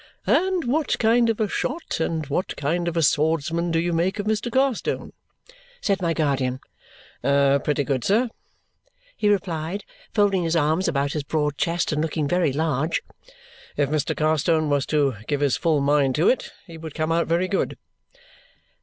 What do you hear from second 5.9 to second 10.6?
my guardian. "Pretty good, sir," he replied, folding his